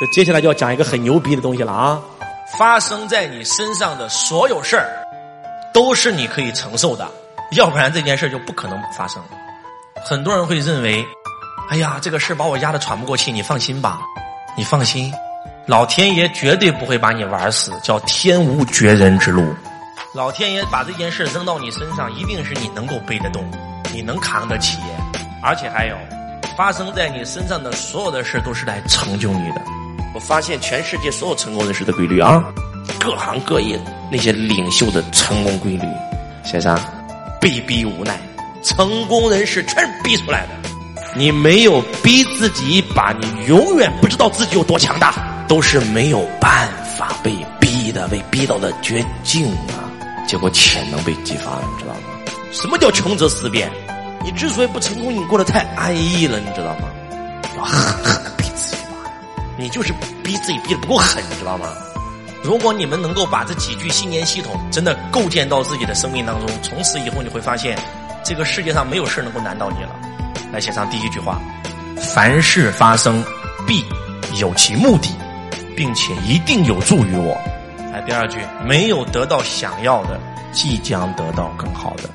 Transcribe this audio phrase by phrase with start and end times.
[0.00, 2.02] 这接下来就要讲一个很牛逼的东西了啊！
[2.58, 4.88] 发生在你身上的所有事儿，
[5.72, 7.08] 都是你可以承受的，
[7.52, 9.22] 要不然这件事就不可能发生。
[10.04, 11.06] 很多人会认为，
[11.70, 13.30] 哎呀，这个事把我压得喘不过气。
[13.30, 14.00] 你放心吧，
[14.56, 15.12] 你放心，
[15.64, 19.54] 老天爷绝对不会把你玩死，叫天无绝人之路。
[20.12, 23.48] 老天爷把这件事扔到你身上，一定是你能够背得动，
[23.92, 24.76] 你能扛得起，
[25.40, 25.96] 而且还有，
[26.56, 29.62] 发生在你身上的所有的事都是来成就你的。
[30.14, 32.44] 我发现全世界所有成功人士的规律啊，
[33.00, 33.78] 各行各业
[34.10, 35.82] 那些领袖的成功规律，
[36.44, 36.78] 先生，
[37.40, 38.16] 被逼无奈，
[38.62, 40.70] 成功人士全是逼出来的。
[41.16, 45.30] 你没有逼自己一把，你永远不知道自己有多强大。
[45.46, 49.84] 都是没有办法被逼的，被逼到了绝境啊。
[50.26, 52.00] 结果潜能被激发了，你知道吗？
[52.50, 53.70] 什么叫穷则思变？
[54.24, 56.88] 你之所以不成功，你过得太安逸了，你知道吗？
[59.56, 61.68] 你就是逼自己逼的不够狠，你知道吗？
[62.42, 67.78] 如果你们能够把这几句信念系统真的构建到自己的生命当中，从此以后你会发现，
[68.22, 69.90] 这个世界上没有事能够难到你了。
[70.52, 71.40] 来写上第一句话：
[71.96, 73.24] 凡事发生
[73.66, 73.82] 必
[74.38, 75.08] 有其目的，
[75.74, 77.34] 并且一定有助于我。
[77.92, 80.20] 来第二句，没有得到想要的，
[80.52, 82.10] 即将得到更好的。